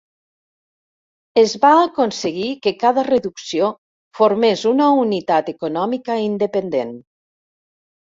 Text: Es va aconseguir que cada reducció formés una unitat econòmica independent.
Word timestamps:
Es 1.41 1.53
va 1.65 1.73
aconseguir 1.81 2.47
que 2.65 2.75
cada 2.85 3.05
reducció 3.11 3.69
formés 4.23 4.67
una 4.75 4.91
unitat 5.07 5.55
econòmica 5.57 6.21
independent. 6.27 7.01